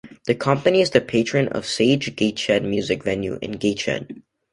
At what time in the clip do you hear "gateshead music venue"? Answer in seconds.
2.15-3.37